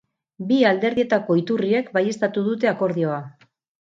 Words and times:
Bi 0.51 0.55
alderdietako 0.69 1.35
iturriek 1.41 1.93
baieztatu 1.99 2.45
dute 2.49 2.71
akordioa. 2.75 3.21